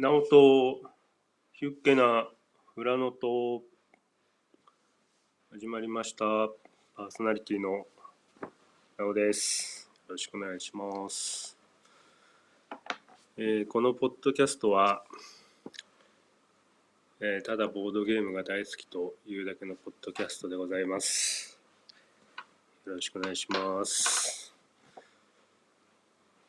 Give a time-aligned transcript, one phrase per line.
[0.00, 0.80] なおと、
[1.52, 2.26] ヒュッケな
[2.74, 3.60] 富良野と
[5.52, 6.24] 始まりました。
[6.96, 7.86] パーソナリティの
[8.96, 9.90] なおです。
[10.08, 11.54] よろしくお願いします。
[13.36, 15.04] えーこのポッドキャストは、
[17.20, 21.60] えーただボードゲームが大好きというだけのポッドキャストでございます。
[22.86, 24.54] よろしくお願いします。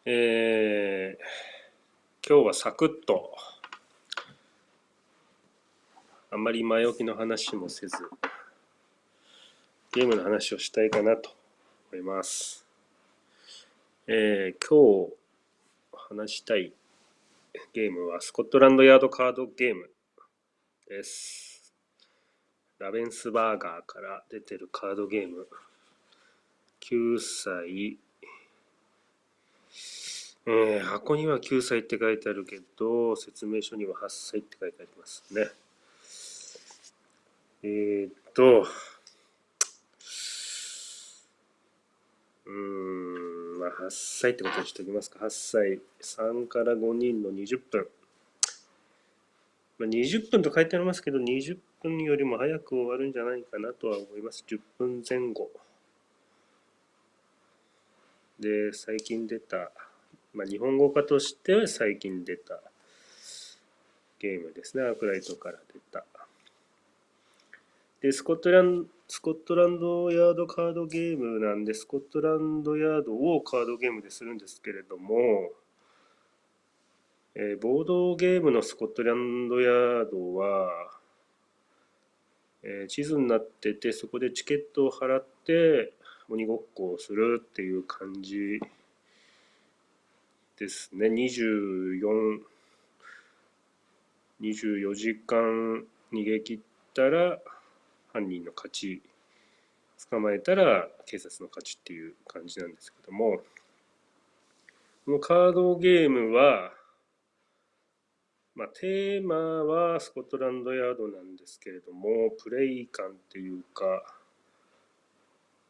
[0.06, 1.61] えー
[2.24, 3.36] 今日はサクッと
[6.30, 7.98] あんまり前置きの話もせず
[9.92, 11.32] ゲームの話をしたいかなと
[11.92, 12.64] 思います。
[14.06, 15.14] えー今日
[15.94, 16.72] 話したい
[17.74, 19.90] ゲームはスコットランドヤードカードゲーム
[20.88, 21.74] です。
[22.78, 25.48] ラベンスバーガーから出てるカードゲーム
[26.82, 27.98] 9歳
[30.46, 35.50] えー箱には9歳って書いてあるけど、説明書には8歳って書いてありますね。
[37.64, 38.66] えーっと、
[42.46, 45.26] うん、まあ8歳ってことにしておきますか。
[45.26, 47.88] 8歳、3から5人の20分。
[49.78, 54.44] まあ、20分と書いてありますけど、20分よりも早く終わるんじゃないかなとは思います。
[54.48, 55.50] 10分前後。
[58.40, 59.72] で、最近出た、
[60.34, 62.62] まあ、日本語化として最近出た
[64.20, 64.84] ゲームですね。
[64.84, 66.06] アークライトから出た。
[68.02, 75.52] で、スコットランド、スコットランドヤードカードゲームなんで、スコットランドヤードをカードゲームでするんですけれども、
[77.36, 80.70] えーボードゲームのスコットランドヤードは、
[82.64, 85.94] えー地図になってて、そこでチケットを払って
[86.30, 88.62] 鬼ごっこをするっていう感じ
[90.62, 91.08] ですね。
[91.08, 92.40] 24、
[94.42, 96.60] 24時間逃げ切っ
[96.94, 97.40] たら
[98.14, 99.02] 犯人の勝ち、
[100.12, 103.42] 捕まえたら警察の勝ちっていう感じなんですけども、
[105.06, 106.72] このカードゲームは、
[108.54, 114.04] まあ、テーマはスコットランドヤードなんですけれども、プレイ感っていうか、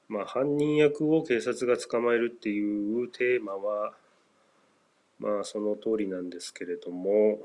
[0.09, 3.93] まあ、犯人役を警察が捕まえるっていうテーマは、
[5.21, 7.37] まあ、その通りなんですけれども、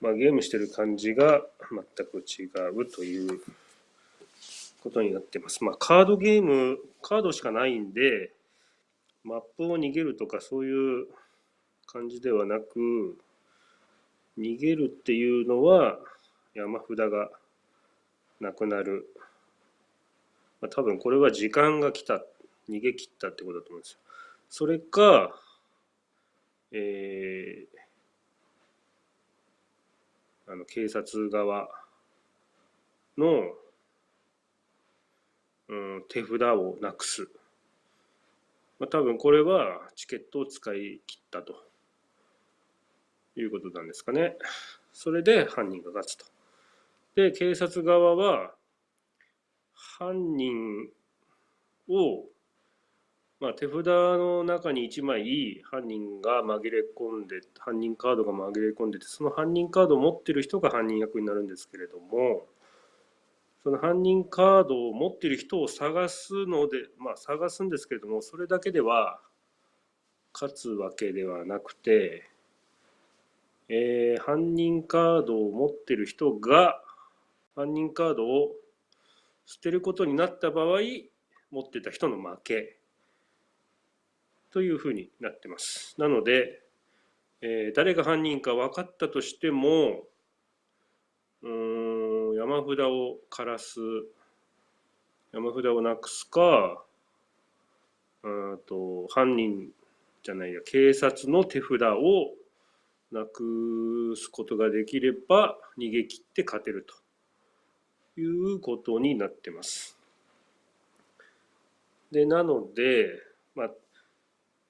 [0.00, 3.40] まあ、ゲームしてる感じが全く違うという
[4.82, 5.62] ことになってます。
[5.62, 8.32] まあ、カードゲーム、カードしかないんで、
[9.22, 11.06] マップを逃げるとかそういう
[11.86, 13.16] 感じではなく、
[14.36, 16.00] 逃げるっていうのは
[16.54, 17.30] 山札が
[18.40, 19.06] なくなる。
[20.60, 22.24] まあ、多分これは時間が来た、
[22.68, 23.98] 逃げ切ったってことだと思うんですよ。
[24.50, 25.40] それか、
[26.74, 27.74] えー
[30.46, 31.68] あの警察側
[33.16, 33.26] の、
[35.68, 37.30] うん、手札をなくす。
[38.78, 41.54] まあ、多分これはチケットを使い切ったと
[43.36, 44.36] いうことなんですかね。
[44.92, 46.26] それで犯人が勝つと。
[47.14, 48.54] で、警察側は
[49.72, 50.90] 犯人
[51.88, 52.26] を、
[53.44, 62.46] まあ、手札の中に1枚犯人が紛れ込んで、犯人カードが紛れ込んでて、その犯人カードを持ってる人が犯人役になるんですけれども、
[63.62, 69.20] その犯人カードを持ってる人を探すので、まあ探すんですけれども、それだけでは
[70.32, 72.30] 勝つわけではなくて、
[73.68, 76.82] えー犯人カードを持ってる人が
[77.56, 78.52] 犯人カードを
[79.44, 80.78] 捨てることになった場合、
[81.50, 82.78] 持ってた人の負け。
[84.54, 85.96] というふうになってます。
[85.98, 86.62] なので、
[87.40, 90.04] えー誰が犯人か分かったとしても、
[91.42, 93.80] うん、山札を枯らす、
[95.32, 96.84] 山札をなくすか、
[98.22, 99.70] うんと、犯人
[100.22, 102.30] じゃないや、警察の手札を
[103.10, 106.86] なくすことができれば逃げ切って勝てる
[108.14, 109.98] ということになってます。
[112.12, 113.08] で、なので、
[113.56, 113.70] まあ、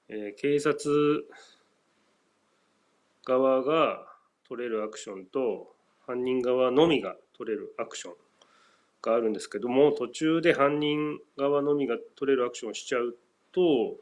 [0.09, 1.25] えー警察
[3.25, 4.05] 側が
[4.47, 5.73] 取れるアクションと
[6.05, 8.13] 犯人側のみが取れるアクション
[9.01, 13.17] があるんですけども途中で犯人側のみが取れるアクションをしちゃう
[13.51, 13.97] と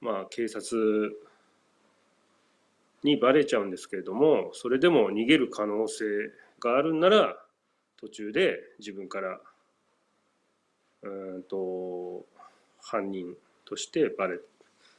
[0.00, 1.16] まあ警察
[3.04, 6.04] にバレちゃうんですけれどもそれでも逃げる可能性
[6.58, 7.36] があるんなら
[8.00, 9.40] 途中で自分から
[11.02, 12.26] うんと
[12.80, 13.36] 犯人
[13.68, 14.38] としてバレ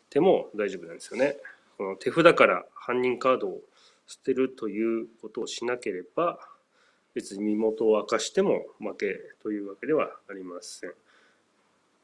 [0.09, 1.37] ても大丈夫なんですよね。
[1.77, 3.61] その手札から犯人カードを
[4.05, 6.39] 捨てるということをしなければ
[7.13, 10.93] 別に身元を明かしても負けというわけではありません。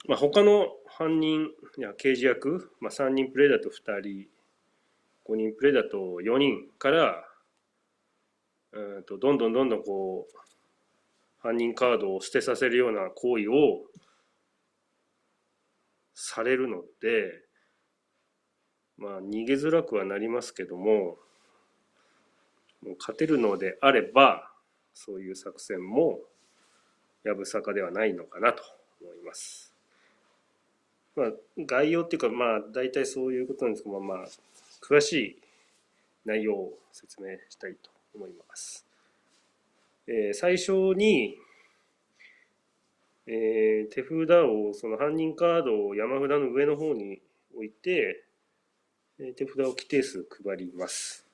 [0.08, 4.28] まあ、他の犯人や刑事役、まあ、3人プレイだと2人
[5.28, 7.28] 5人プレイだと4人から
[8.72, 10.38] うんとどんどんどんどんこう
[11.40, 13.82] 犯人カードを捨てさせるような行為を
[16.16, 17.44] されるので
[18.98, 21.18] まあ逃げづらくはなりますけども
[22.82, 24.50] もう勝てるのであれば
[24.94, 26.20] そういう作戦も
[27.24, 28.64] やぶさかではないのかなと
[29.02, 29.74] 思います。
[31.16, 34.28] まあ、概要っていうかまあ大体そういうことなんですけどまあ
[34.82, 35.40] 詳しい
[36.26, 38.86] 内容を説明したいと思います。
[40.08, 41.36] えー、最初に、
[43.28, 44.12] えー、手札
[44.44, 47.22] をその犯人カードを山札の上の方に
[47.56, 48.24] 置いて、
[49.20, 51.26] えー、手札を規定数配ります。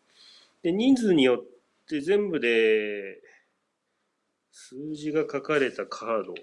[0.64, 1.44] で人数によっ
[1.88, 3.20] て全部で
[4.52, 6.34] 数字が書かれたカード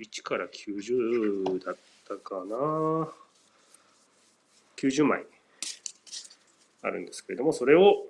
[0.00, 1.76] 1から90だっ
[2.06, 3.08] たかな
[4.76, 5.24] 90枚
[6.82, 8.06] あるんですけれどもそれを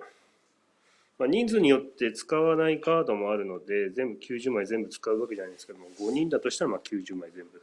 [1.17, 7.61] まあ、人数によって使わないカードもあるので全部90枚全部使うわけじゃないんですけども5人だとしたらまあ90枚全部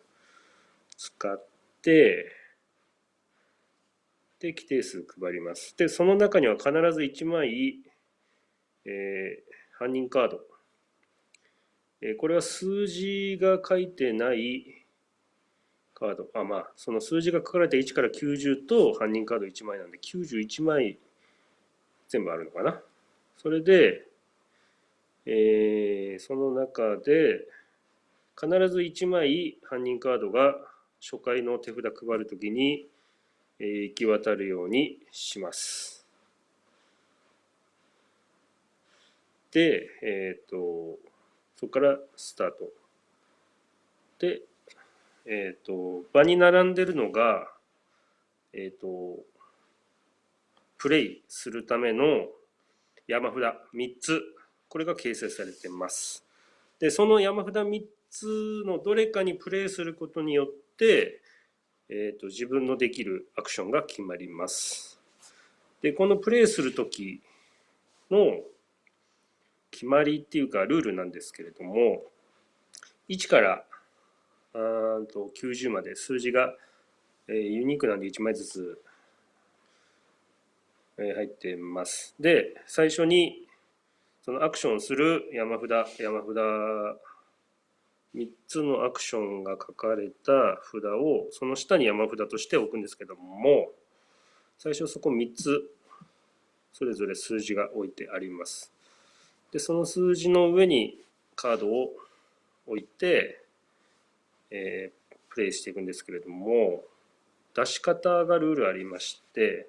[0.97, 1.47] 使っ
[1.83, 2.33] て
[4.41, 5.75] で規定数配ります。
[5.77, 7.79] でその中には必ず1枚、
[8.85, 10.41] えー、犯人カード、
[12.03, 14.85] えー、これは数字が書いてない
[15.95, 16.29] カード。
[16.35, 20.99] あまあその数字が書かれて1から90と犯人カード1枚なんで91枚
[22.09, 22.83] 全部あるのかな。
[23.44, 24.06] それで、
[25.26, 27.46] えー、その中で
[28.41, 30.55] 必ず1枚犯人カードが
[30.99, 32.87] 初回の手札配るときに、
[33.58, 36.06] えー、行き渡るようにします。
[39.52, 40.99] で、えっ、ー、と、
[41.56, 42.73] そこからスタート。
[44.20, 44.41] で、
[45.26, 47.52] えっ、ー、と、場に並んでるのが、
[48.55, 49.19] えっ、と、
[50.79, 52.29] プレイするための
[53.06, 53.43] 山札
[53.75, 54.23] 3つ、
[54.69, 56.25] これが形成されています。
[56.79, 61.21] で、その山札3つのどれかにプレイすることによって、
[61.89, 65.01] えーと、自分のできるアクションが決まります。
[65.83, 67.21] で、このプレイするとき
[68.11, 68.41] の
[69.71, 72.05] 決まりっていうかルールなんですけれども、
[73.09, 73.65] 1から
[74.55, 74.56] あ
[75.12, 76.55] と90まで数字が、
[77.29, 78.83] えー、ユニークなんで1枚ずつ
[80.96, 82.14] 入ってます。
[82.20, 83.46] で、最初に
[84.23, 86.37] そのアクションする山札、山札
[88.14, 93.70] 3つのアクションが書かれた札をその下に山札として置くんですけども、
[94.58, 95.70] 最初そこ3つ
[96.73, 98.73] それぞれ数字が置いてあります。
[99.52, 100.99] で、その数字の上に
[101.37, 101.93] カードを
[102.67, 103.44] 置いて、
[104.50, 106.82] えー、プレイしていくんですけれども、
[107.55, 109.69] 出し方がルールありまして、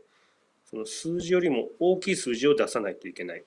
[0.76, 3.46] その数字よりも大きい数字を出さないといけない。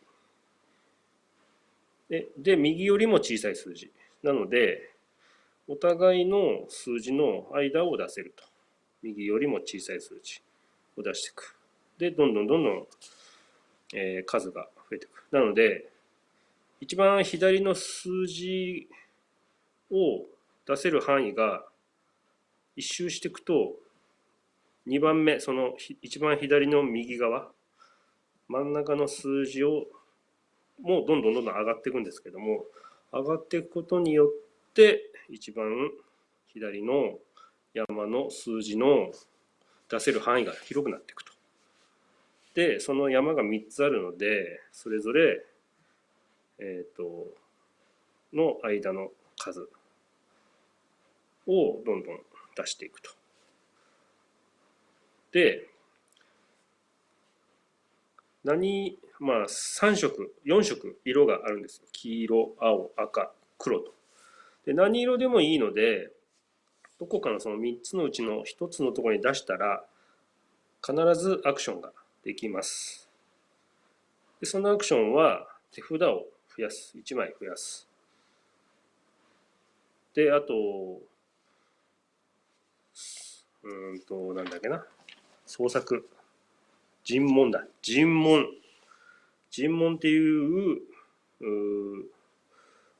[2.08, 3.92] で、で右よりも小さい数字。
[4.22, 4.94] なので、
[5.66, 8.44] お互いの数字の間を出せると。
[9.02, 10.40] 右よりも小さい数字
[10.96, 11.54] を出していく。
[11.98, 12.86] で、どんどんどんどん、
[13.94, 15.24] えー、数が増えていく。
[15.30, 15.86] なので、
[16.80, 18.88] 一番左の数字
[19.90, 20.24] を
[20.66, 21.62] 出せる範囲が
[22.74, 23.76] 一周していくと
[24.88, 27.52] 2番目、その一番左の右側、
[28.48, 29.84] 真ん中の数字を
[30.80, 32.64] もうどんどんどんどん上がっていくんですけども、
[33.12, 35.90] 上がっていくことによって、一番
[36.46, 37.18] 左の
[37.74, 39.12] 山の数字の
[39.90, 41.32] 出せる範囲が広くなっていくと。
[42.54, 45.44] で、その山が3つあるので、それぞれ、
[46.58, 47.26] えっ、ー、と、
[48.32, 49.68] の間の数
[51.46, 52.20] をどんどん
[52.56, 53.17] 出していくと。
[55.32, 55.68] で、
[58.44, 61.88] 何、まあ3色、4色色があるんですよ。
[61.92, 63.94] 黄色、青、赤、黒と。
[64.64, 66.12] で、何色でもいいので、
[66.98, 69.84] どこかのその3つのうちの1つのところに出したら、
[70.84, 71.92] 必ずアクションが
[72.24, 73.08] できます。
[74.40, 76.96] で、そのアクションは手札を増やす。
[76.96, 77.88] 1枚増やす。
[80.14, 81.00] で、あと、
[83.62, 84.86] うんと、なんだっけな。
[85.48, 86.08] 創作。
[87.04, 87.66] 尋問だ。
[87.82, 88.46] 尋問。
[89.50, 90.82] 尋問っていう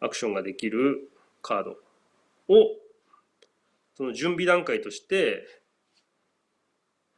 [0.01, 1.11] アクションができる
[1.43, 1.77] カード。
[2.49, 2.77] を
[3.95, 5.47] その準備段階として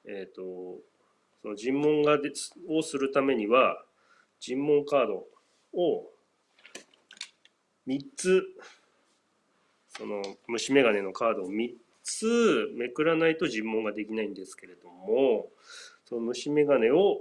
[0.05, 0.81] えっ、ー、と
[1.41, 2.31] その尋問がで
[2.69, 3.85] をするためには
[4.41, 5.27] 尋問カード
[5.79, 6.11] を
[7.87, 8.43] 3つ
[9.89, 11.71] その虫眼鏡のカードを3
[12.03, 15.49] つめくらないと尋問ができないんですけれども
[16.05, 17.21] その虫眼鏡を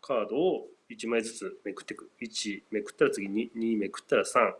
[0.00, 2.10] カードを1枚ずつめくっていく。
[2.20, 4.52] 1めくったら次 2, 2めくったら3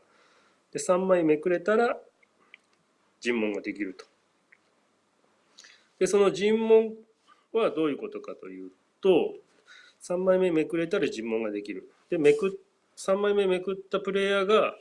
[0.73, 1.99] で3枚めくれたら
[3.21, 4.07] 尋問ができると。
[5.99, 6.95] でその尋問
[7.53, 9.35] はどういうことかというと
[10.03, 11.91] 3枚目めくれたら尋問ができる。
[12.09, 12.61] でめく
[12.97, 14.75] 3枚目めくったプレイヤーが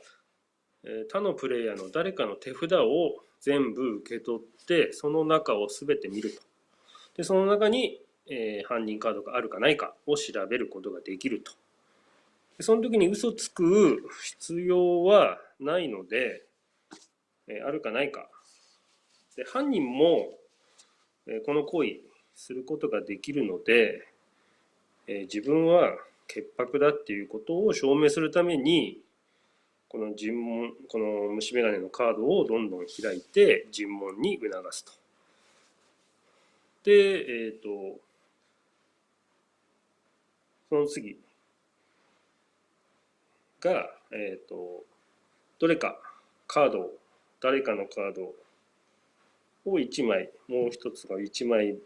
[1.10, 6.42] 他のプレイヤーの誰かの手札を全部受け取ってその中を全て見ると。
[7.16, 11.52] でその中に、えー、犯人カードがあるかないかを調べることができると。
[12.58, 16.44] でその時に嘘つく必要はないので、
[17.48, 18.28] えー、あるかないか。
[19.36, 20.38] で犯人も、
[21.26, 22.00] えー、この行為
[22.34, 24.06] することができるので、
[25.06, 29.00] え自分は潔白だっていうことを証明するために
[29.90, 34.92] この尋問この虫眼鏡のカードをどんどん開いて尋問に促すと。
[36.84, 38.00] でえっ、ー、と
[40.68, 41.18] その次
[43.60, 44.84] がえっ、ー、と
[45.58, 45.98] どれか
[46.46, 46.90] カードを
[47.40, 48.32] 誰かのカード
[49.64, 51.76] を1枚もう一つが1枚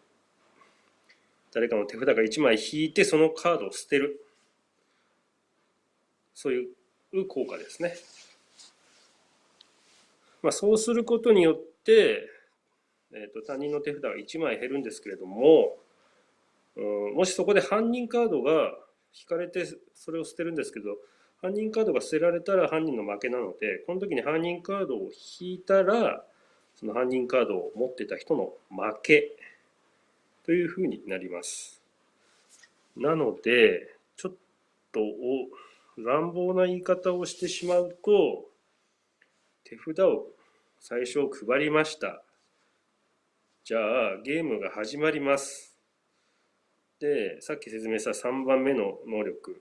[1.54, 4.20] 誰かの手札が1枚引いてそのカードを捨てる
[6.34, 6.68] そういう
[7.23, 7.94] 効果ですね。
[10.42, 12.28] まあ、そうすることによって、
[13.12, 15.76] えーと、他人の手札が1枚減るんですけれども、
[16.76, 18.75] うん、もしそこで犯人カードが
[19.14, 20.97] 引かれてそれを捨てるんですけど
[21.40, 26.25] 犯人カードが捨てられたら犯人の負けなのでこの時に犯人カードを引いたら
[26.75, 29.37] その犯人カードを持ってた人の負け
[30.44, 31.80] というふうになります。
[32.97, 34.33] なのでちょっ
[34.92, 35.00] と
[35.96, 38.44] 乱暴な言い方をしてしまうと
[39.64, 40.26] 手札を
[40.80, 42.22] 最初配りました。
[43.64, 45.78] じゃあゲームが始まります。
[47.00, 49.60] でさっき説明した3番目の能力。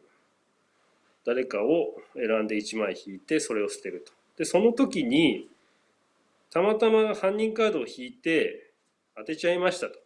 [1.25, 4.11] 誰かを選んで1枚引いてそれを捨てると。
[4.37, 5.47] でその時に
[6.51, 8.73] たまたま犯人カードを引いて
[9.15, 9.99] 当てちゃいましたと。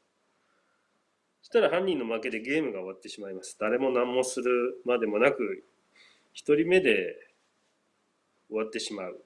[1.41, 3.57] したら犯人の負けでゲームが終わってしまいます。
[3.60, 5.63] 誰も何もするまでもなく
[6.38, 7.15] 1人目で
[8.48, 9.20] 終わってしまう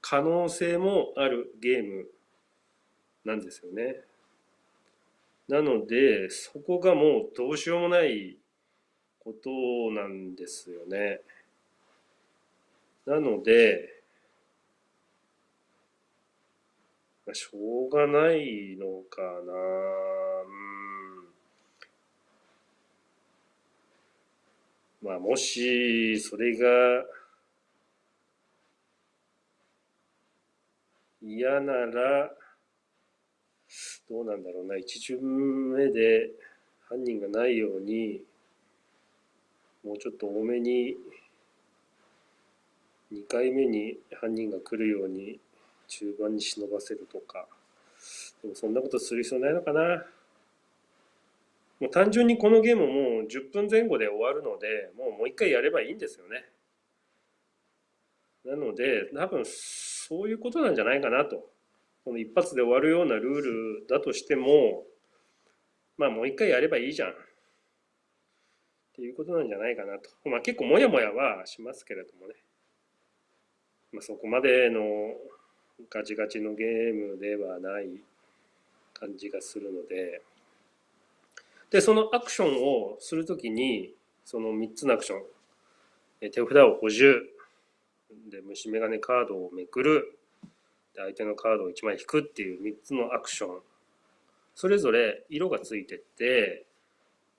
[0.00, 2.06] 可能性もあるゲーム
[3.24, 3.96] なんですよね。
[5.48, 8.36] なのでそこがもうどうしようもない
[9.18, 9.50] こと
[9.92, 11.20] なんですよね。
[13.04, 14.02] なので
[17.26, 20.61] まあしょうがないのかな。
[25.02, 26.66] まあ、もしそれが
[31.20, 32.30] 嫌なら
[34.08, 36.30] どうなんだろうな一巡目で
[36.88, 38.20] 犯人がないように
[39.84, 40.96] もうちょっと多めに
[43.12, 45.38] 2回目に犯人が来るように
[45.88, 47.46] 中盤に忍ばせるとか
[48.42, 50.04] でもそんなことする必要ないのかな。
[51.82, 56.44] もう単純にこのゲームもう10分前後で終わるのでもうもう一回やればいいんですよね。
[58.44, 61.50] なので多分そういうことなんじゃないかなと。
[62.04, 64.84] この一発で終わるようなルールだとしても
[65.98, 67.10] まあもう一回やればいいじゃん。
[67.10, 67.14] っ
[68.94, 70.08] ていうことなんじゃないかなと。
[70.30, 72.34] まあ結構モヤモヤはしますけれどもね。
[73.90, 75.16] まあそこまでの
[75.90, 77.88] ガチガチのゲームではない
[78.94, 80.22] 感じがするので。
[81.72, 83.94] でそのアクションをするときに
[84.26, 85.22] その3つのアクション。
[86.20, 87.14] 手札を補充
[88.30, 90.18] で虫眼鏡カードをめくる。
[90.94, 93.60] で相手のカードを1枚引くっていう3つのアクション。
[94.54, 96.66] それぞれ色がついてって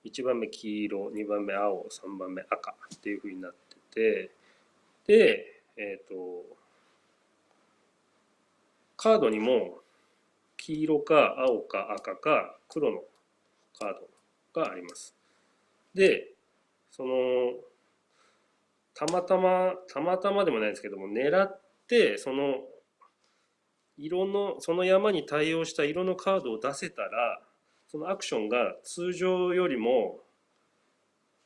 [0.04, 4.30] 1番目黄色2番目青3番目赤っていうふうになってて。
[5.06, 6.44] でえっ、ー、と
[8.96, 9.78] カードにも
[10.56, 13.04] 黄色か青か赤か黒の
[13.78, 14.13] カード
[14.60, 15.14] があります。
[15.94, 16.28] で、
[16.90, 17.54] その、
[18.94, 22.62] たまたま、たまたまでもないですけども、狙って、その、
[23.96, 27.40] 色の、その山に対応した色のカードを出せたら、
[27.88, 30.20] そのアクションが通常よりも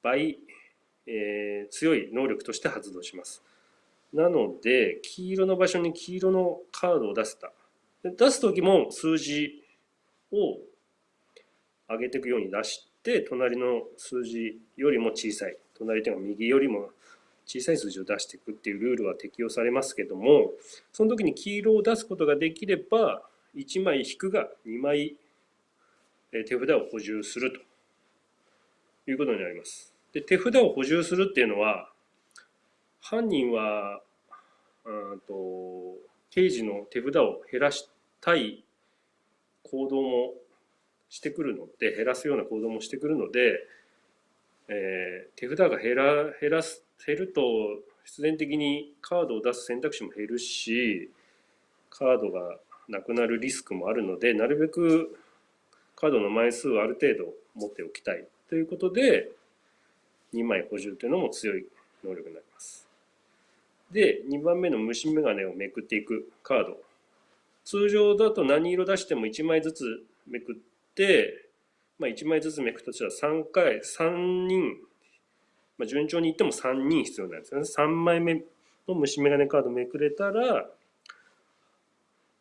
[0.02, 0.38] 倍、
[1.06, 3.42] えー、強い能力として発動します。
[4.12, 7.52] なので、黄色の場所に黄色のカードを出せた。
[8.02, 9.62] 出す時も数字
[10.32, 10.58] を
[11.88, 12.87] 上げていくように出し、
[13.28, 16.90] 隣の数字よりも小さい隣というか右よりも
[17.46, 20.50] 小さい数字を出していくっていうルールは適用されますけども
[20.92, 23.22] その時に黄色を出すことができれば
[23.56, 25.16] 1枚引くが2枚
[26.30, 29.94] 手札を補充するということになります。
[30.12, 31.90] で手札を補充するっていうのは
[33.00, 34.02] 犯人は
[34.84, 35.96] うんと
[36.30, 37.88] 刑事の手札を減らし
[38.20, 38.64] たい
[39.62, 40.34] 行動も
[41.08, 43.60] してくるので減らすような行動もしてくるので、
[44.68, 46.04] えー、手札が減ら
[46.40, 47.40] 減らす減ると
[48.04, 51.10] 必然的にカードを出す選択肢も減るし
[51.90, 55.18] カードがなくなるリスクもあるのでなるべく
[55.96, 59.30] カードの枚数をある程度持っておきたいということで
[60.34, 61.66] 2枚補充というのも強い
[62.04, 62.86] 能力になります。
[63.90, 66.76] で2番目の虫眼鏡をめくっていくカード
[67.64, 70.62] 通常だと何色出しても1枚ずつめくって、
[71.98, 74.76] まあ、1枚ずつめくとしたら3回3人、
[75.76, 78.42] まあ、順調にいっても3人必要なんですよね3枚目
[78.86, 80.68] の虫眼鏡カードめくれたら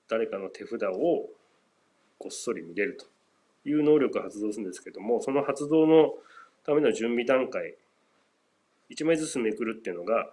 [0.08, 1.30] 誰かの手札を
[2.18, 3.06] こっそり見れると
[3.70, 6.14] いう能力が発動するんですけどもその発動の
[6.66, 7.76] ための準備段階
[8.90, 10.30] 1枚ずつめくるっていうのが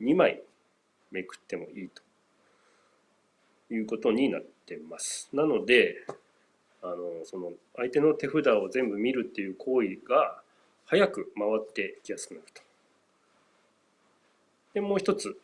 [0.00, 0.42] 2枚
[1.10, 2.02] めくってもいいと
[3.74, 5.30] いうことになってます。
[5.32, 5.96] なので
[6.82, 10.40] あのその相手の手札を全部見るっていう行為が
[10.86, 12.62] 早く回ってきやすくなると。
[14.74, 15.36] でもう一つ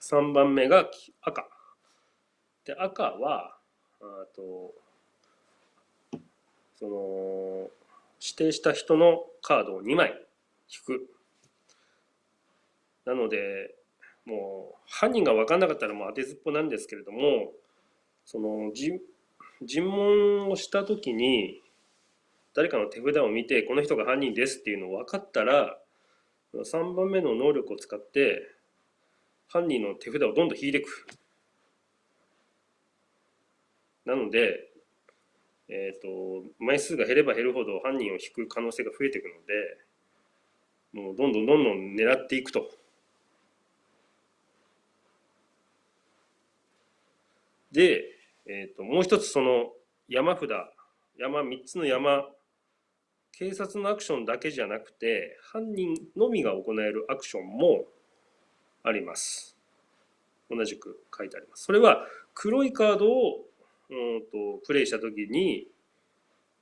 [0.00, 0.90] 3番目が
[1.22, 1.48] 赤。
[2.64, 3.56] で赤は
[4.00, 4.74] あと
[6.78, 7.70] その
[8.20, 10.10] 指定した人のカードを2枚
[10.68, 11.08] 引く。
[13.04, 13.74] なので
[14.24, 17.52] もう犯人が分かんなかったらもう当てずっぽなんですけれども
[18.24, 18.72] その
[19.62, 21.62] 尋問をした時に
[22.54, 25.78] 誰かの手札を見てこの人が犯人ですっていうのを分かったら
[26.54, 28.42] 3番目の能力を使って
[29.48, 31.06] 犯人の手札をどんどん引いていく。
[34.04, 34.68] なので、
[35.68, 42.70] えっ、ー、と、枚数が減れば減るほど犯人を引く可能性が増えていくので、もうどんどんどんどん狙っていくと。
[47.72, 48.05] で、
[48.48, 49.72] えーと、もう一つその
[50.08, 50.50] 山札
[51.18, 52.24] 山3つの山
[53.32, 57.84] 警察のアクションだけじゃなくて犯人のみが行えるアクションも
[58.82, 59.56] あります。
[60.48, 61.64] 同じく書いてあります。
[61.64, 63.44] それは黒いカードを
[63.90, 65.66] うんとプレイした時に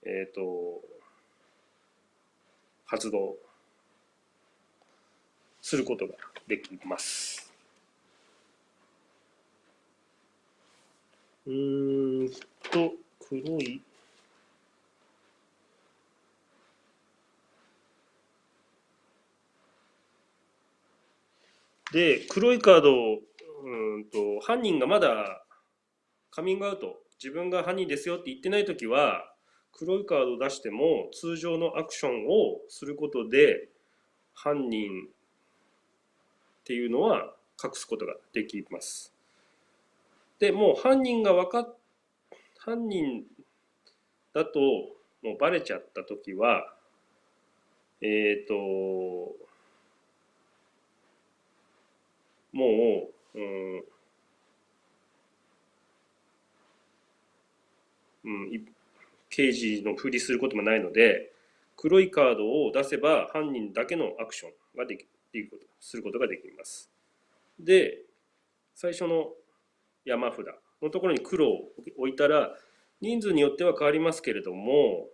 [0.05, 0.81] えっ、ー、と
[2.87, 3.37] 発動
[5.61, 6.15] することが
[6.49, 7.44] できます。
[11.47, 12.31] うん
[12.71, 12.93] と、
[13.29, 13.83] 黒い。
[21.93, 23.21] で、黒いカードを、
[23.65, 25.45] うんと、犯人がまだ
[26.31, 29.33] カミングアウト、自分が犯人ですよって言ってないときは、
[29.71, 33.69] 黒いカードを出しても通常のアクションをすることで、
[34.33, 35.11] 犯人っ
[36.65, 39.14] ていうのは隠すことができます。
[40.39, 41.77] でもう犯人が分かっ
[42.59, 43.25] 犯人
[44.33, 44.59] だと
[45.23, 46.75] もうバレちゃった時は
[48.01, 48.07] え
[48.43, 48.55] っ、ー、と
[52.53, 53.85] もう、うん、
[58.25, 58.67] うん、
[59.29, 61.33] 刑事のふりすることもないので
[61.77, 66.91] 黒いカードを出せば犯人だけのアクションができることすることができます。
[67.59, 67.99] で
[68.75, 69.33] 最初の
[70.05, 70.47] 山札
[70.83, 72.55] のところに黒を置いたら
[73.01, 75.07] 人数によっては変わりますけれども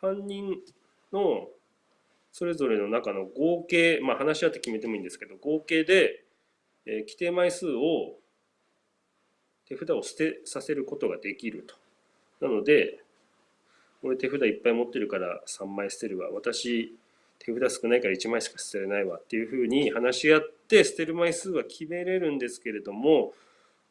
[0.00, 0.56] 犯人
[1.12, 1.48] の
[2.32, 6.24] それぞれの中の合計まあ話し合って決めてもいいんですけど合計で、
[6.84, 8.16] えー、規定枚数を
[9.68, 11.74] 手札を捨てさせることができると。
[12.46, 13.00] なので
[14.02, 16.94] 俺手札いっぱい持ってるから3枚捨てるわ私
[17.38, 23.32] 手札少ないから1枚しか捨てれないわっていうふうに話し合って捨てる枚数は決めれるんですけれども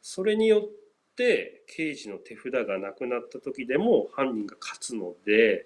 [0.08, 0.70] それによっ
[1.16, 5.66] て刑事の手札がなくなった時でも犯人が勝つので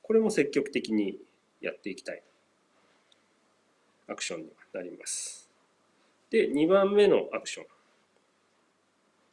[0.00, 1.18] これも積極的に
[1.60, 2.22] やっていきたい
[4.08, 5.50] アクションになります。
[6.30, 7.66] で2番目のアクション。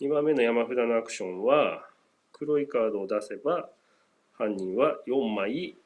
[0.05, 1.87] 2番目の山札のアクションは
[2.33, 3.69] 黒いカードを出せば
[4.33, 5.77] 犯人は4枚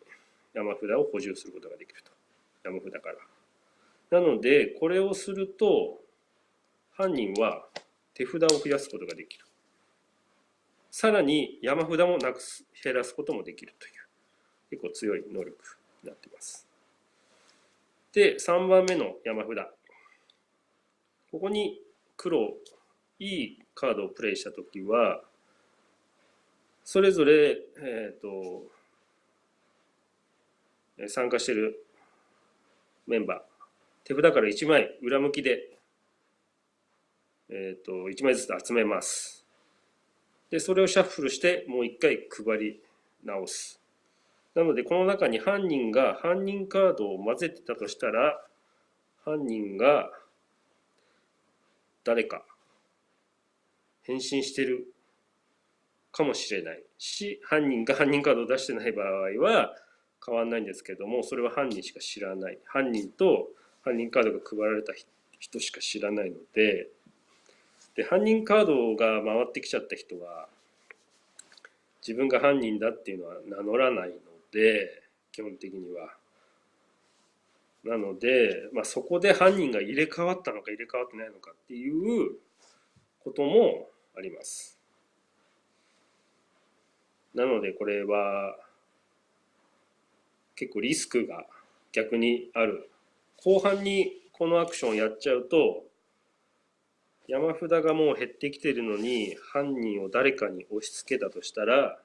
[0.56, 2.12] 山札を補充することができると。
[2.63, 3.10] 山札か
[4.10, 4.19] ら。
[4.19, 5.99] なのでこれをすると
[6.97, 7.63] 犯人は
[8.15, 9.45] 手札を増やすことができる。
[10.89, 13.93] さらに山札もなくす、減らすこともできるという
[14.71, 15.56] 結構強い能力
[16.04, 16.67] になっています。
[18.13, 19.56] で3番目の山札。
[21.32, 21.80] ここに
[22.17, 22.56] 黒
[23.19, 25.21] いいカードをプレイした時は
[26.86, 28.63] それぞれ、えーと、
[31.10, 31.84] 参加している
[33.08, 33.39] メンバー。
[34.04, 35.74] 手札から1枚裏向きで、
[37.49, 39.45] えーと、1枚ずつ集めます。
[40.49, 42.81] でそれをシャッフルしてもう1回配り
[43.23, 43.81] 直す。
[44.53, 48.41] なのでこの中に犯人が犯人カードを混ぜてたとしたら
[49.25, 50.10] 犯人が
[52.03, 52.45] 誰か
[54.03, 54.88] 変身してる
[56.12, 56.84] かもしれない。
[56.97, 59.75] し犯人が犯人カードを出してない場合は
[60.25, 62.60] 変わんないんですけどもそれは犯人しか知らない。
[62.65, 63.49] 犯人と
[63.84, 64.93] 犯人カードが配られた
[65.39, 66.88] 人しか知らないので
[67.95, 70.47] で犯人カードが回ってきちゃった人は
[72.05, 74.15] 自分が犯人だっていうのは名乗らないの
[74.51, 76.13] で基本的には。
[77.84, 82.31] なので、まあ、そこで犯人が入れ替わったのか入れ替わってないのかっていう
[83.23, 84.79] こともあります。
[87.36, 88.55] なのでこれは
[90.55, 91.45] 結構リスクが
[91.91, 92.89] 逆にある。
[93.43, 95.84] 後半にこのアクションをやっちゃうと
[97.27, 101.97] 山札がもう減ってきてるのに犯人を誰かに押し付けたとしたら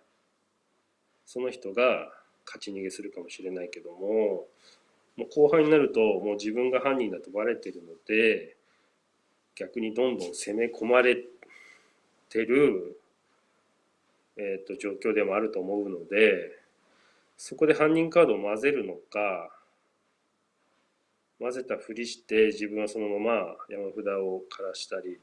[1.27, 2.09] その人が
[2.47, 4.47] 勝ち逃げするかもしれないけども
[5.17, 8.57] もう後半になるともう自分が犯人だとバレてるので
[9.55, 11.17] 逆にどんどん攻め込まれ
[12.31, 12.99] てる、
[14.39, 16.59] えー、と状況でもあると思うので
[17.37, 19.51] そこで犯人カードを混ぜるのか
[21.41, 25.19] 混ぜたふりして自分はそのまま山札を枯らしたり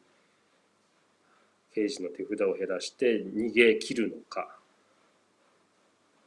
[1.73, 4.58] 刑事の手札を減らして逃げ切るのか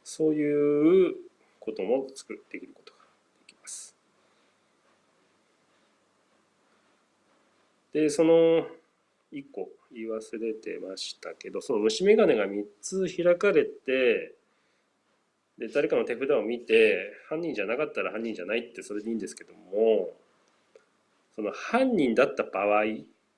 [0.03, 1.15] そういう
[1.59, 2.99] ことも作っていることが
[3.45, 3.95] できます。
[7.93, 8.65] でその
[9.33, 14.35] 1個言い忘れてましたけどその虫眼鏡が3つ開かれて
[15.61, 20.09] で誰かの手札を見て犯人じゃなかったら犯人じゃないってそれでいいんですけども
[21.35, 22.83] その犯人だった場合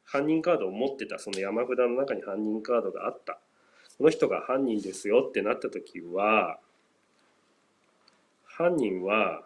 [0.06, 3.40] 犯人カードを持ってたその山札の中に犯人カードがあった。
[3.98, 6.60] この人が犯人ですよってなった時は
[8.46, 9.44] 犯人は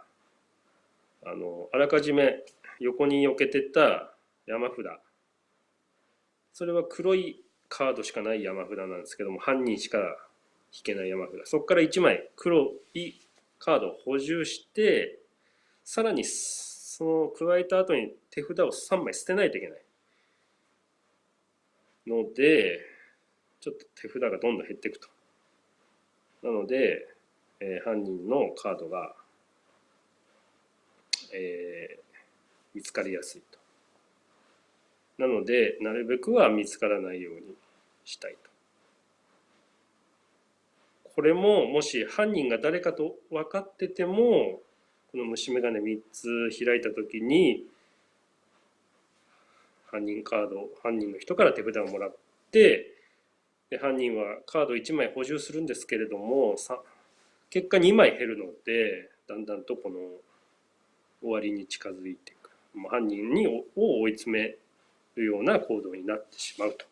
[1.25, 2.43] あのあらかじめ
[2.79, 4.13] 横に避けてた
[4.45, 4.77] 山札。
[6.53, 9.99] それは黒いカードしかない山札なんですけども犯人しか
[10.73, 11.49] 引けない山札。
[11.49, 13.13] そこから1枚黒い
[13.59, 15.19] カードを補充して
[15.83, 19.81] さらにその加えた後に手札を3枚捨てないといけない。
[22.07, 22.79] ので
[23.59, 25.07] ちょっと手札がどんどん減っていくと。
[26.43, 27.07] なので、
[27.59, 29.15] えー、犯人のカードが、
[31.33, 32.01] えー、
[32.73, 33.57] 見つかりやすいと。
[35.17, 37.41] なのでなるべくは見つからないように
[38.05, 38.46] したいと。
[41.17, 44.61] これももし犯人が誰かと分かってても
[45.11, 46.27] この虫眼鏡3つ
[46.63, 47.63] 開いた時に
[49.87, 52.15] 犯人カード犯人の人から手札をもらっ
[52.51, 52.93] て
[53.71, 56.55] で犯人はカード1枚補充するんですけれども
[57.49, 59.95] 結果2枚減るのでだんだんとこの
[61.23, 62.51] 終わりに近づいていく
[62.91, 64.55] 犯人にを追い詰め
[65.15, 66.85] るような行動になってしまうと。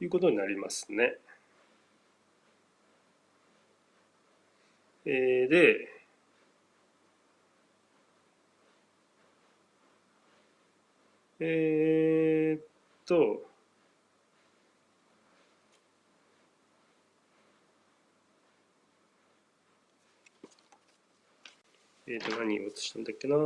[0.00, 1.18] いうことになりますね。
[5.04, 5.88] えー、で、
[11.38, 12.62] えー、っ
[13.06, 13.42] と、
[22.06, 23.36] えー、っと、何を写したんだっけな。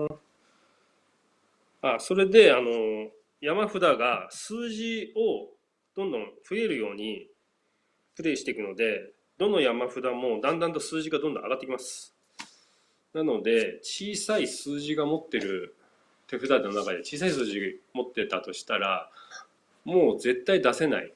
[1.82, 3.10] あ、それで、あの、
[3.40, 5.59] 山札が数字を
[6.00, 7.26] どんどん増えるように
[8.16, 12.14] プレイしていくのでどの山札もだんだんと数字がどんどん上がってきます。
[13.12, 15.74] なので小さい数字が持ってる
[16.26, 19.10] 手札の中で小さい数字持ってたとしたら
[19.84, 21.12] もう絶対出せない。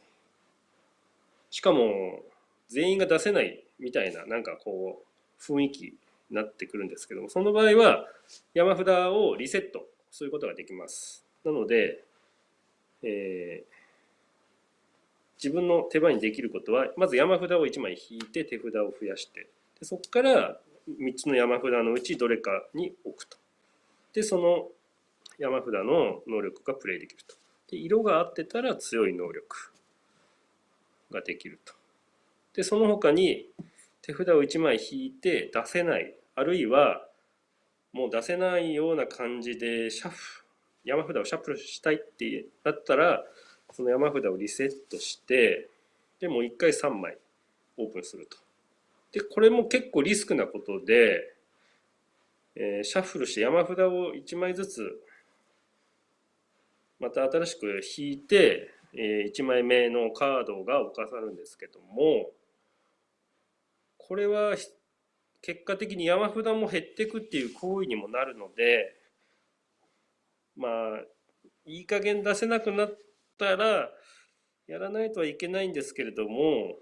[1.51, 2.23] しかも
[2.68, 5.92] 全員が出せないみたいななんかこう雰囲気に
[6.31, 8.07] なってくるんですけどもその場合は
[8.53, 11.25] 山札をリセットすることができます。
[11.42, 12.05] なので、
[13.03, 13.74] えー、
[15.42, 23.38] 自分の手番にできることはまず山札を1枚引いて手札を増やしてでそこから3つの山札のうちどれかに置くと。
[24.12, 24.68] でその
[25.38, 27.37] 山札の能力がプレイできると。
[27.70, 29.73] で色が合ってたら強い能力
[31.11, 31.75] ができると。
[32.55, 33.49] でその他に
[34.03, 37.07] 手札を1枚引いて出せないあるいは
[37.92, 40.44] もう出せないような感じでシャッフ
[40.85, 43.25] 山札をシャッフルしたいってなったら
[43.75, 45.69] その山札をリセットして
[46.21, 47.19] でもう一回3枚
[47.77, 48.39] オープンすると。
[49.11, 51.35] でこれも結構リスクなことで、
[52.55, 55.01] えー、シャッフルして山札を1枚ずつ
[57.01, 62.31] また新しく引いて、えー、1枚目のカードが置かさるんですけども
[63.99, 64.55] これは
[65.43, 68.95] 結果的に山札も減っていくっていう行為にもなるので
[70.57, 70.71] まあ
[71.67, 73.05] いい加減出せなくなって
[73.38, 73.90] たら
[74.66, 76.77] やらないとはいけないんですけれども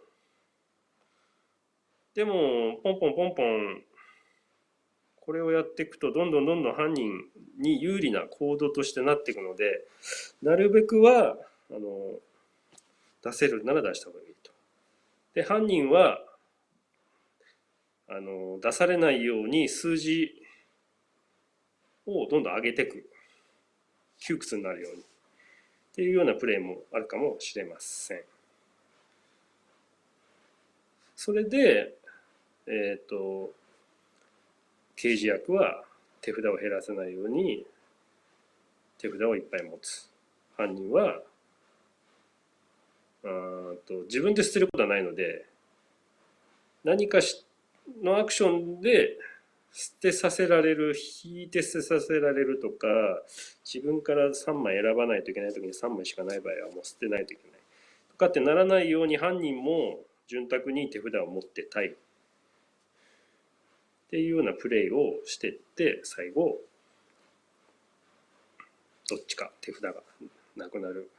[2.15, 3.83] でもポンポンポンポン
[5.25, 7.11] これをやっていくとどんどんどんどん犯人
[7.59, 9.85] に有利な行動としてなっていくので
[10.43, 11.37] なるべくは
[11.71, 12.19] あの
[13.23, 14.51] 出せるなら出した方がいいと。
[15.35, 16.19] で犯人は
[18.09, 20.31] あの出されないように数字
[22.05, 23.09] をどんどん上げていく
[24.19, 25.05] 窮屈になるように
[25.93, 28.21] っていうようなプレーもあるかもしれません。
[31.15, 31.95] それで、
[32.67, 33.53] えっ、ー、と
[34.97, 35.85] 刑事役は
[36.21, 37.67] 手札を減らさないように
[38.99, 40.09] 手札をいっぱい持つ
[40.57, 41.21] 犯人は
[43.25, 43.27] あ
[43.87, 45.45] と自分で捨てることはないので
[46.85, 47.45] 何かし
[48.03, 49.19] のアクションで
[49.73, 52.87] 捨てさせられる引いて捨てさせられるとか
[53.65, 57.61] 自分から3枚選ばないといけない時に3枚しかない場合はもう捨てないといけない
[58.11, 61.95] とかってならないように犯人も潤沢に手札を持ってたいっ
[64.11, 66.59] ていうようなプレイをしてって最後
[69.09, 69.95] どっちか手札が
[70.55, 71.11] なくなる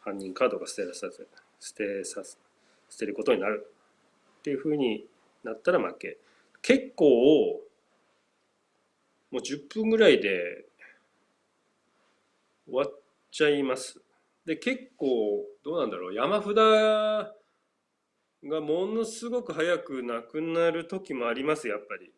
[0.00, 1.24] 犯人カードが捨てさせ
[1.60, 2.22] 捨てさ
[2.88, 3.68] 捨てることになる
[4.38, 5.04] っていうふうに
[5.44, 6.18] なったら負け。
[6.66, 7.06] 結構
[9.30, 10.66] もう10分ぐらいで
[12.66, 13.00] 終わっ
[13.30, 14.02] ちゃいます。
[14.44, 16.14] で結構どうなんだろう。
[16.14, 17.30] 山札が
[18.42, 22.12] ものすごく早くなくなる時もありますやっぱり。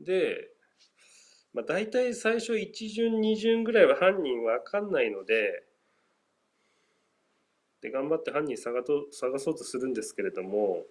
[0.00, 0.52] で
[1.52, 5.64] まあ、大体最初1巡2巡ぐらいは犯人分かんないので
[7.84, 10.84] で頑張って犯人探と探そうとするんですけれども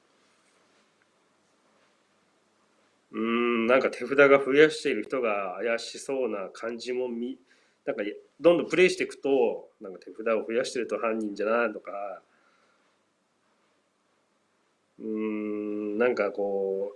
[3.12, 7.40] うんなんか手札が増やしている人が怪しそうな感じもみ
[7.86, 8.04] なんか
[8.40, 11.92] どんどんプレイしていくとなんか手札を増やしてると犯人じゃないとか
[15.00, 16.92] うんなんかこ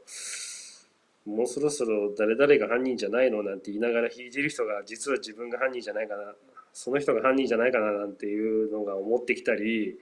[1.25, 6.35] うもうそろそろ誰々が犯人じゃないのなんて言いながら引いてる人が実は自分が犯人じゃないかな。
[6.73, 9.99] その人が犯人じゃないかななんていうのが思ってきたり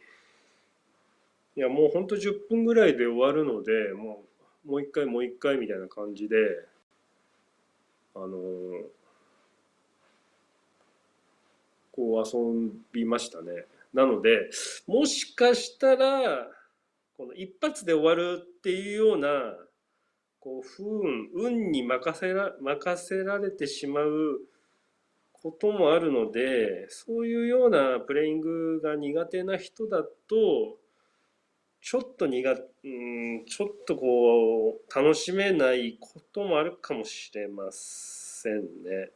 [1.57, 4.23] いやもうほんと10分ぐらいで終わるのでも
[4.65, 6.35] うもう一回もう一回みたいな感じで
[8.15, 8.27] あの
[11.91, 13.65] こう遊びましたね。
[13.93, 14.49] なので
[14.87, 16.47] もしかしたら
[17.15, 19.29] この一発で終わるっていうような
[20.41, 24.41] こう不運運に任せら任せられてしまう
[25.45, 30.79] こともあるのでそういうようなプレイングが苦手な人だと
[31.79, 32.49] ちょっと苦
[32.83, 39.11] うんちょっとこう楽しめないこともあるかもしれませんね。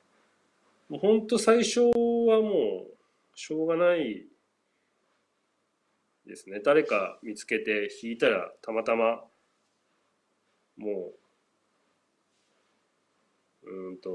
[0.88, 1.90] もう本当最初は
[2.42, 2.94] もう
[3.34, 4.28] しょうがない
[6.28, 6.62] ですね。
[6.64, 9.24] 誰か見つけて引いたらたまたま
[10.78, 11.19] もう
[13.70, 14.10] うんと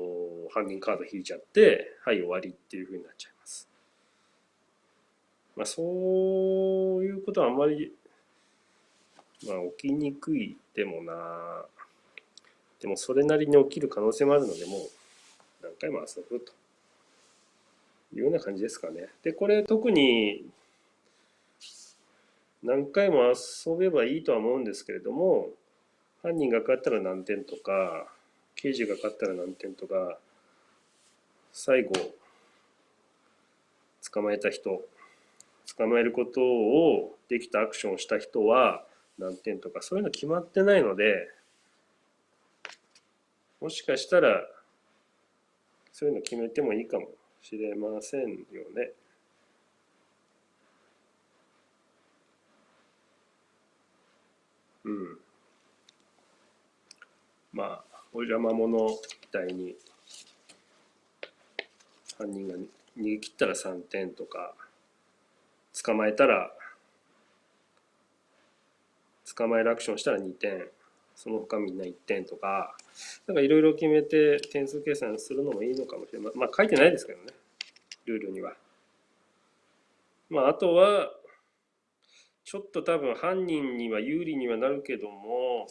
[0.53, 3.69] 犯人カード引いちゃってはい終わりっていうふうになっちゃいます。
[5.57, 7.93] まあそういうことはあんまり
[9.47, 11.64] まあ起きにくいでもな
[12.81, 14.81] でもそれなりに起きる可能性もあるのでもう
[15.62, 16.53] 何回も遊ぶと
[18.12, 19.09] いうような感じですかね。
[19.23, 20.45] でこれ特に
[22.64, 23.33] 何回も
[23.67, 25.51] 遊べばいいとは思うんですけれども
[26.23, 28.09] 犯人が勝ったら何点とか
[28.57, 30.19] 刑事が勝ったら何点とか
[31.53, 31.93] 最後
[34.12, 34.83] 捕まえた人
[35.77, 38.85] 捕まえることをできたアクションをした人は
[39.19, 41.29] 何点とかそういうの決まってないので
[43.61, 44.43] もしかしたら
[45.93, 47.07] そういうの決めてもいいかも
[47.40, 48.27] しれませんよ
[48.75, 48.90] ね。
[54.85, 55.19] うん。
[57.53, 58.96] まあお邪魔者み
[59.33, 59.74] たいに
[62.16, 62.55] 犯人が
[62.96, 64.55] 逃げ切ったら3点とか
[65.85, 66.53] 捕まえたら
[69.37, 70.68] 捕まえるアクションしたら2点
[71.16, 72.77] その他みんな1点とか
[73.27, 77.33] なんかいろいろ決めて点数計算するのもいいのかもしれないまあ書いてないですけどね
[78.07, 78.53] ルールには。
[80.31, 81.11] まああとは
[82.44, 85.66] ちょっと多分犯人には有利にはなるけども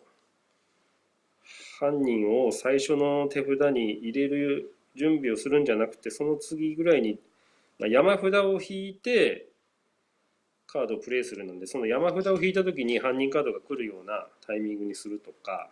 [1.79, 7.19] 犯人を最初の手札に入れる準備をするんじゃなくてその次ぐらいに、
[7.79, 9.47] 山札を引いて
[10.67, 15.69] カードをプレイするのでその山札を引いた時に犯人カードが来るようなタイミングにするとか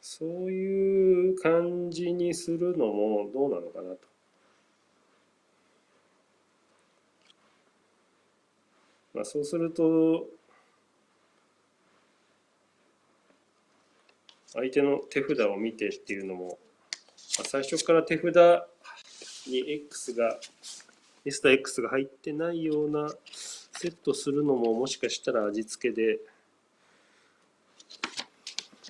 [0.00, 3.98] そういう感じにするのもどうなのかなと。
[9.12, 10.26] まあ、そうすると
[14.52, 16.58] 相手の手札を見てっていうのも、
[17.38, 18.62] まあ、最初から手札
[19.46, 20.38] に X が
[21.24, 26.18] S と X が入ってないようなセットするのももしかしたら味付けで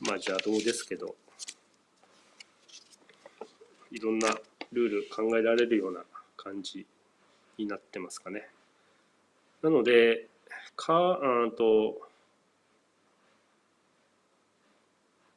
[0.03, 1.15] まあ邪道ですけど
[3.91, 4.29] いろんな
[4.73, 6.03] ルール考えられるような
[6.37, 6.87] 感じ
[7.59, 8.49] になってますかね。
[9.63, 10.27] なので、
[10.77, 12.01] か、あと、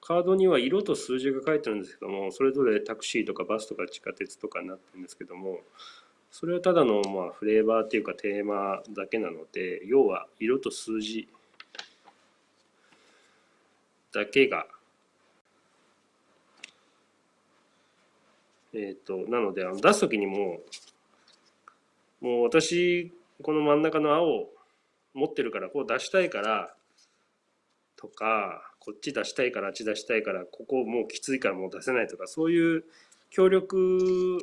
[0.05, 5.61] カードには色と数字が書いてあるんですけども、それぞれタクシーとかバスとか地下鉄とかになってるんですけども、
[6.29, 11.29] それはただのまあフレーバーっていうかテーマだけなので、要は色と数字
[14.11, 14.67] だけが、
[18.73, 20.59] えっ、と、なので、あの出すときにも、
[22.19, 24.49] もう私、この真ん中の青
[25.13, 26.75] 持ってるから、こう出したいから、
[27.95, 32.84] とか、こっち出したいからあっち出したいからここもうきついからもう出せないとかそういう
[33.30, 34.39] 協力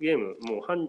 [0.00, 0.88] ゲームもう犯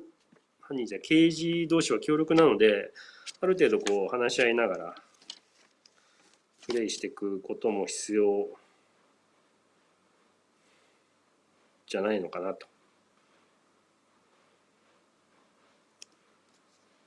[0.62, 2.94] 犯人じゃ刑事同士は協力なので
[3.42, 4.96] ある程度こう話し合いながら
[6.66, 8.48] プレイしていくことも必要
[11.88, 12.68] じゃないのかなと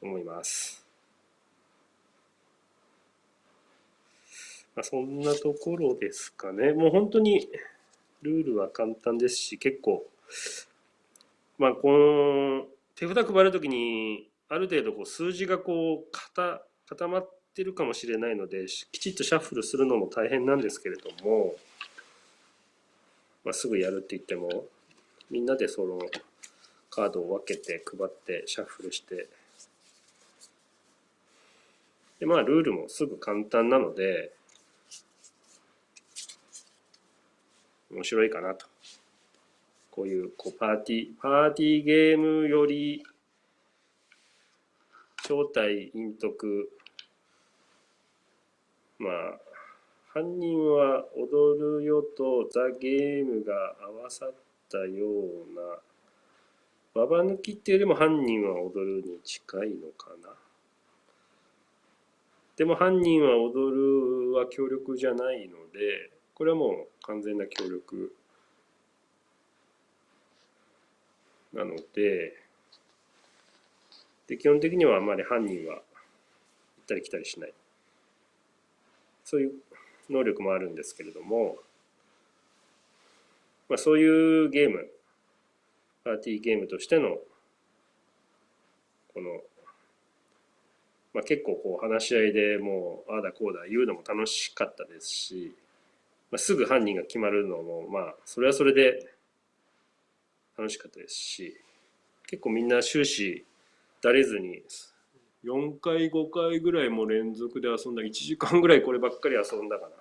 [0.03, 0.90] 思います。
[4.77, 6.73] まあ、そんなところですかね。
[6.73, 7.49] もう本当に
[8.23, 10.07] ルールは簡単ですし、結構、
[11.59, 21.55] まあ、この手札配るときに、ある程度こう数字がこう固固まってるかもしれないので、きちっとシャッフルするのも大変なんですけれども、
[23.45, 24.67] まあ、すぐやるって言っても、
[25.31, 26.01] みんなでその
[26.91, 29.29] カードを分けて配ってシャッフルして、
[32.19, 34.33] でまあルールもすぐ簡単なので、
[37.91, 38.67] 面白いかなと。
[39.91, 43.03] こういうこうパーティー、パーティーゲームより
[45.25, 46.71] 正体陰徳
[48.99, 49.13] まあ
[50.13, 54.35] 犯人は踊るよとザ・ゲームが合わさっ
[54.71, 55.79] たような
[56.95, 60.35] ババ抜きっていうよりも犯人は踊るに近いのかな
[62.57, 68.15] でも犯人は踊るは協力じゃないのでこれはもう完全な協力
[71.53, 72.33] なので
[74.27, 75.83] で基本的にはあまり犯人は行っ
[76.89, 77.53] たり来たりしない。
[79.23, 79.53] そういう
[80.09, 81.57] 能力もあるんですけれども、
[83.69, 84.89] まあ、そういうゲーム
[86.05, 87.19] パーティーゲームとしての
[89.13, 89.43] この、
[91.13, 95.55] まあ、結構こう話し合いでもうああだこうだ言うのも楽しかったですし
[96.31, 99.07] まあ、すぐ犯人が決まるのもまあそれはそれで
[100.57, 101.57] 楽しかったですし
[102.27, 103.45] 結構みんな終始
[104.03, 104.63] だれずに
[105.45, 109.95] 4回5回ぐらいも連続で遊んだ1時間ぐらいこればっかり遊んだかな。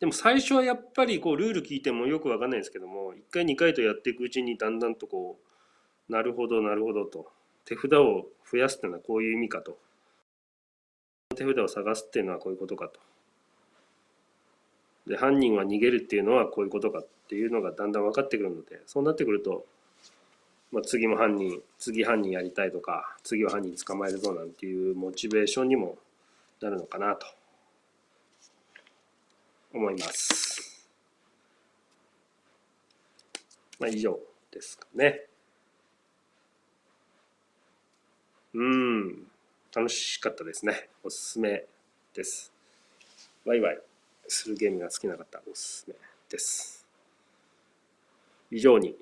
[0.00, 5.38] でも最初はやっぱりこうルール聞いてもよくわかんないですけども1回2回とやっていくうちにだんだんとこ
[6.08, 7.26] うなるほどなるほどと
[7.64, 9.76] 手札を増やすっていうのはこういう意味かと。
[11.36, 13.00] 手札を探すっていうのはこういうことかと。
[15.08, 19.64] で犯人は逃げるっていうのはこういうことかっていうのがだんだん分かってくるのでそうなってくると、
[20.70, 25.96] まあ、次も犯人次犯人やりたいとか次は犯人捕まえるぞなんていうモチベーションにも
[26.60, 27.26] なるのかなと
[29.72, 30.88] 思います。
[33.78, 34.18] まあ以上
[34.50, 35.26] ですかね。
[38.54, 39.26] うん、
[39.74, 40.88] 楽しかったですね。
[41.04, 41.64] おすすめ
[42.14, 42.52] です。
[43.46, 43.87] バイバイ。
[44.28, 45.94] するゲームが好きな方おすすめ
[46.28, 46.86] です。
[48.50, 48.94] 以上に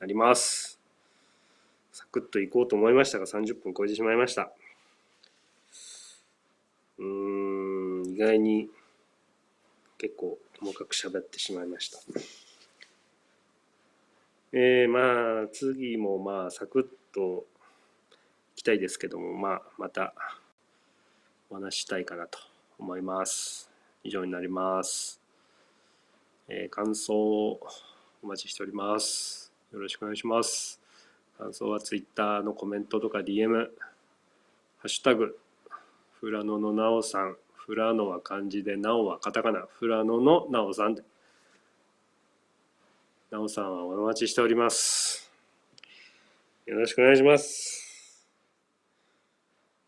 [0.00, 0.78] なります。
[1.92, 4.50] サクッといこうと思いましたが30分超えてしまいました。
[6.98, 8.68] うん意外に
[9.98, 11.98] 結構細かく喋ってしまいました。
[14.52, 17.44] えー、まあ次もまあサクッと
[18.56, 20.14] いきたいですけどもまあまた
[21.50, 22.38] お話したいかなと
[22.78, 23.73] 思います。
[24.04, 25.20] 以上になります
[26.46, 27.60] えー、感想を
[28.22, 30.78] お待ちしておりますよろしくお願いします
[31.38, 33.66] 感想は Twitter のコメントとか DM、ハ
[34.84, 35.36] ッシュタグ、
[36.20, 41.02] フラノのなおさん、フラノは漢字で、なおはカタカナ、フラノのなおさんで、
[43.30, 45.28] なおさんはお待ちしております。
[46.66, 48.26] よろしくお願いします。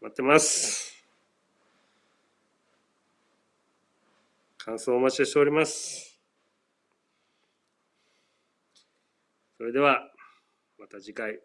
[0.00, 0.85] 待ってます。
[4.66, 6.18] 感想お待ちしております。
[9.56, 10.10] それでは、
[10.76, 11.38] また次回。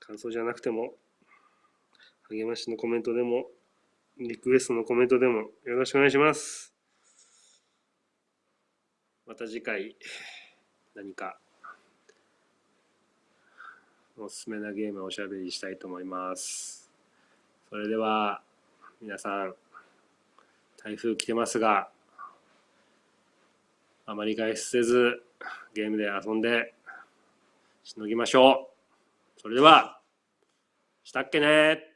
[0.00, 0.94] 感想じゃなくても
[2.28, 3.46] 励ましのコメントでも
[4.18, 6.74] リクエストのコメントでもよろしくお願いします。
[9.24, 9.94] また次回
[10.96, 11.38] 何か
[14.18, 16.90] おすすめなゲームをおしゃべりしたいと思います。
[17.70, 18.42] それでは
[19.00, 19.63] 皆さん。
[20.84, 21.88] 台風来てますが
[24.04, 25.22] あまり外出せず
[25.74, 26.74] ゲームで遊んで
[27.84, 28.68] しのぎましょ
[29.36, 29.40] う。
[29.40, 29.98] それでは、
[31.02, 31.93] したっけね